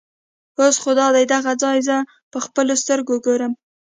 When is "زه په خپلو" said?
1.87-2.73